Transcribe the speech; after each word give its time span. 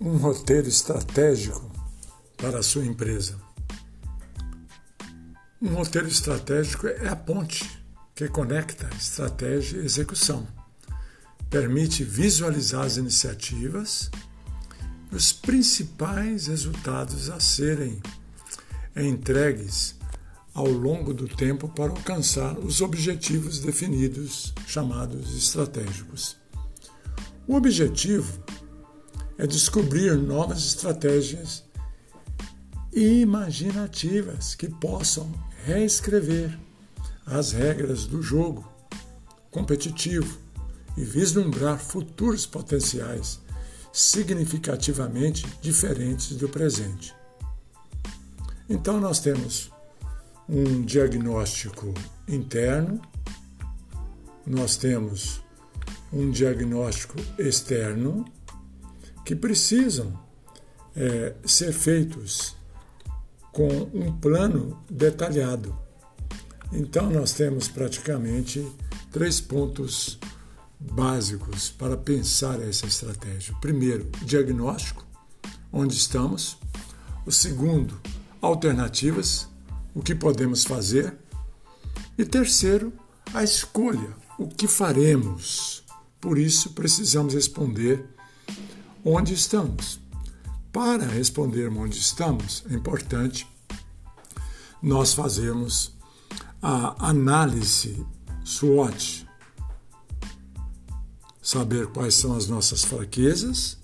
um 0.00 0.16
roteiro 0.16 0.66
estratégico 0.66 1.70
para 2.38 2.60
a 2.60 2.62
sua 2.62 2.86
empresa. 2.86 3.38
Um 5.60 5.74
roteiro 5.74 6.08
estratégico 6.08 6.86
é 6.86 7.06
a 7.06 7.14
ponte 7.14 7.68
que 8.14 8.26
conecta 8.26 8.88
estratégia 8.96 9.76
e 9.76 9.84
execução. 9.84 10.48
Permite 11.50 12.02
visualizar 12.02 12.86
as 12.86 12.96
iniciativas 12.96 14.10
e 15.12 15.16
os 15.16 15.34
principais 15.34 16.46
resultados 16.46 17.28
a 17.28 17.38
serem 17.38 18.00
entregues 18.96 19.96
ao 20.54 20.66
longo 20.66 21.12
do 21.12 21.28
tempo 21.28 21.68
para 21.68 21.90
alcançar 21.90 22.58
os 22.58 22.80
objetivos 22.80 23.60
definidos, 23.60 24.54
chamados 24.66 25.36
estratégicos. 25.36 26.38
O 27.46 27.54
objetivo 27.54 28.42
é 29.40 29.46
descobrir 29.46 30.18
novas 30.18 30.66
estratégias 30.66 31.64
imaginativas 32.92 34.54
que 34.54 34.68
possam 34.68 35.32
reescrever 35.64 36.58
as 37.24 37.52
regras 37.52 38.04
do 38.04 38.20
jogo 38.20 38.70
competitivo 39.50 40.38
e 40.94 41.02
vislumbrar 41.02 41.78
futuros 41.78 42.44
potenciais 42.44 43.40
significativamente 43.90 45.46
diferentes 45.62 46.36
do 46.36 46.46
presente. 46.46 47.14
Então, 48.68 49.00
nós 49.00 49.20
temos 49.20 49.70
um 50.46 50.82
diagnóstico 50.82 51.94
interno, 52.28 53.00
nós 54.46 54.76
temos 54.76 55.40
um 56.12 56.30
diagnóstico 56.30 57.16
externo 57.38 58.26
que 59.24 59.34
precisam 59.34 60.18
é, 60.96 61.34
ser 61.44 61.72
feitos 61.72 62.56
com 63.52 63.68
um 63.92 64.12
plano 64.12 64.82
detalhado. 64.88 65.76
Então, 66.72 67.10
nós 67.10 67.32
temos 67.32 67.68
praticamente 67.68 68.66
três 69.10 69.40
pontos 69.40 70.18
básicos 70.78 71.70
para 71.70 71.96
pensar 71.96 72.60
essa 72.60 72.86
estratégia. 72.86 73.54
Primeiro, 73.60 74.08
diagnóstico, 74.22 75.04
onde 75.72 75.94
estamos. 75.94 76.56
O 77.26 77.32
segundo, 77.32 78.00
alternativas, 78.40 79.48
o 79.94 80.02
que 80.02 80.14
podemos 80.14 80.64
fazer. 80.64 81.14
E 82.16 82.24
terceiro, 82.24 82.92
a 83.34 83.42
escolha, 83.42 84.16
o 84.38 84.48
que 84.48 84.66
faremos. 84.66 85.84
Por 86.20 86.38
isso, 86.38 86.70
precisamos 86.70 87.34
responder 87.34 88.04
onde 89.04 89.34
estamos. 89.34 90.00
Para 90.72 91.04
respondermos 91.04 91.84
onde 91.84 91.98
estamos, 91.98 92.64
é 92.70 92.74
importante 92.74 93.46
nós 94.82 95.12
fazermos 95.12 95.92
a 96.62 97.08
análise 97.08 98.06
SWOT, 98.44 99.26
saber 101.42 101.86
quais 101.88 102.14
são 102.14 102.36
as 102.36 102.46
nossas 102.46 102.84
fraquezas, 102.84 103.78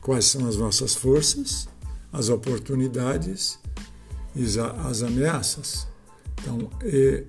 quais 0.00 0.24
são 0.24 0.46
as 0.48 0.56
nossas 0.56 0.94
forças, 0.94 1.68
as 2.12 2.28
oportunidades 2.28 3.58
e 4.34 4.44
as 4.88 5.02
ameaças. 5.02 5.86
Então, 6.40 6.70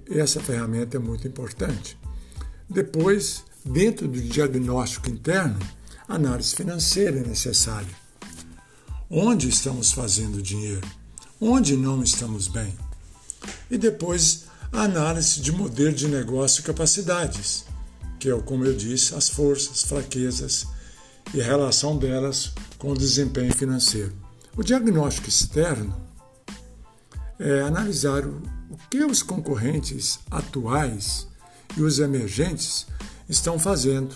essa 0.10 0.40
ferramenta 0.40 0.98
é 0.98 1.00
muito 1.00 1.28
importante. 1.28 1.98
Depois, 2.68 3.44
dentro 3.64 4.08
do 4.08 4.20
diagnóstico 4.20 5.10
interno, 5.10 5.60
análise 6.16 6.56
financeira 6.56 7.20
é 7.20 7.24
necessária. 7.24 7.96
Onde 9.10 9.50
estamos 9.50 9.92
fazendo 9.92 10.42
dinheiro? 10.42 10.88
Onde 11.40 11.76
não 11.76 12.04
estamos 12.04 12.48
bem? 12.48 12.74
E 13.70 13.78
depois, 13.78 14.46
a 14.72 14.84
análise 14.84 15.42
de 15.42 15.52
modelo 15.52 15.94
de 15.94 16.08
negócio 16.08 16.62
e 16.62 16.64
capacidades, 16.64 17.66
que 18.20 18.30
é, 18.30 18.42
como 18.42 18.66
eu 18.66 18.76
disse, 18.76 19.16
as 19.16 19.30
forças, 19.30 19.84
fraquezas 19.84 20.68
e 21.34 21.42
a 21.42 21.46
relação 21.46 21.98
delas 21.98 22.54
com 22.78 22.92
o 22.92 22.98
desempenho 22.98 23.54
financeiro. 23.54 24.14
O 24.56 24.64
diagnóstico 24.64 25.30
externo 25.30 25.96
é 27.40 27.62
analisar 27.62 28.26
o, 28.26 28.42
o 28.70 28.78
que 28.90 29.04
os 29.04 29.24
concorrentes 29.24 30.20
atuais 30.30 31.28
e 31.76 31.82
os 31.82 32.00
emergentes 32.00 32.86
estão 33.28 33.58
fazendo 33.58 34.16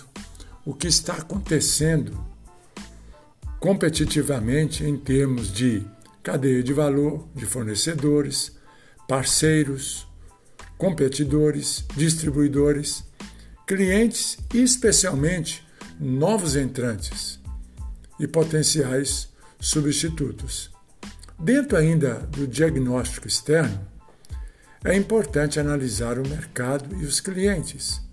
o 0.68 0.74
que 0.74 0.86
está 0.86 1.14
acontecendo 1.14 2.22
competitivamente 3.58 4.84
em 4.84 4.98
termos 4.98 5.50
de 5.50 5.82
cadeia 6.22 6.62
de 6.62 6.74
valor 6.74 7.26
de 7.34 7.46
fornecedores, 7.46 8.54
parceiros, 9.08 10.06
competidores, 10.76 11.86
distribuidores, 11.96 13.02
clientes 13.66 14.36
e 14.52 14.58
especialmente 14.58 15.66
novos 15.98 16.54
entrantes 16.54 17.40
e 18.20 18.26
potenciais 18.26 19.30
substitutos. 19.58 20.70
Dentro 21.38 21.78
ainda 21.78 22.16
do 22.16 22.46
diagnóstico 22.46 23.26
externo, 23.26 23.88
é 24.84 24.94
importante 24.94 25.58
analisar 25.58 26.18
o 26.18 26.28
mercado 26.28 26.94
e 26.94 27.06
os 27.06 27.20
clientes 27.20 28.06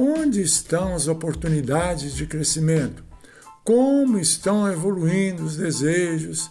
Onde 0.00 0.40
estão 0.40 0.94
as 0.94 1.08
oportunidades 1.08 2.14
de 2.14 2.24
crescimento? 2.24 3.02
Como 3.64 4.16
estão 4.16 4.70
evoluindo 4.70 5.42
os 5.42 5.56
desejos, 5.56 6.48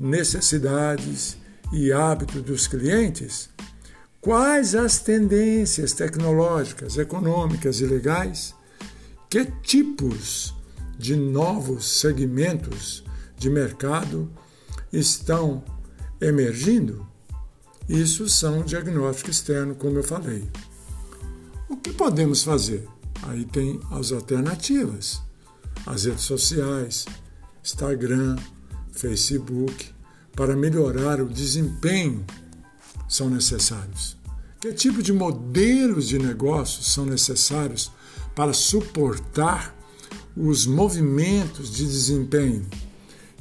necessidades 0.00 1.36
e 1.72 1.92
hábitos 1.92 2.42
dos 2.42 2.66
clientes? 2.66 3.50
Quais 4.20 4.74
as 4.74 4.98
tendências 4.98 5.92
tecnológicas, 5.92 6.98
econômicas 6.98 7.80
e 7.80 7.86
legais? 7.86 8.52
Que 9.30 9.44
tipos 9.44 10.52
de 10.98 11.14
novos 11.14 12.00
segmentos 12.00 13.04
de 13.36 13.48
mercado 13.48 14.28
estão 14.92 15.62
emergindo? 16.20 17.06
Isso 17.88 18.28
são 18.28 18.64
diagnóstico 18.64 19.30
externo, 19.30 19.76
como 19.76 19.98
eu 19.98 20.02
falei. 20.02 20.48
Que 21.88 21.94
podemos 21.94 22.42
fazer? 22.42 22.86
Aí 23.22 23.46
tem 23.46 23.80
as 23.90 24.12
alternativas. 24.12 25.22
As 25.86 26.04
redes 26.04 26.24
sociais, 26.24 27.06
Instagram, 27.64 28.36
Facebook, 28.92 29.90
para 30.36 30.54
melhorar 30.54 31.18
o 31.22 31.26
desempenho 31.30 32.26
são 33.08 33.30
necessários. 33.30 34.18
Que 34.60 34.70
tipo 34.74 35.02
de 35.02 35.14
modelos 35.14 36.08
de 36.08 36.18
negócios 36.18 36.92
são 36.92 37.06
necessários 37.06 37.90
para 38.36 38.52
suportar 38.52 39.74
os 40.36 40.66
movimentos 40.66 41.74
de 41.74 41.86
desempenho? 41.86 42.66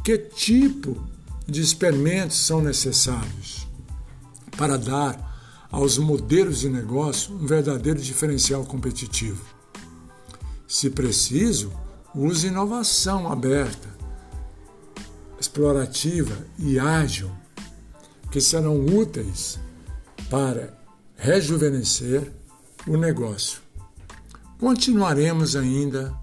Que 0.06 0.18
tipo 0.18 1.06
de 1.46 1.60
experimentos 1.60 2.38
são 2.38 2.62
necessários 2.62 3.68
para 4.56 4.78
dar 4.78 5.28
aos 5.72 5.98
modelos 5.98 6.60
de 6.60 6.70
negócio 6.70 7.34
um 7.34 7.46
verdadeiro 7.46 8.00
diferencial 8.00 8.66
competitivo. 8.66 9.44
Se 10.68 10.90
preciso, 10.90 11.72
use 12.14 12.48
inovação 12.48 13.32
aberta, 13.32 13.90
explorativa 15.40 16.36
e 16.58 16.80
ágil, 16.80 17.32
que 18.32 18.42
serão 18.42 18.86
úteis 18.86 19.60
para 20.30 20.78
rejuvenescer 21.16 22.32
o 22.86 22.98
negócio. 22.98 23.62
Continuaremos 24.60 25.56
ainda 25.56 26.14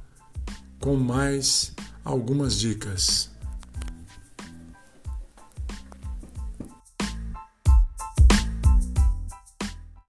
com 0.81 0.96
mais 0.96 1.73
algumas 2.05 2.58
dicas. 2.58 3.31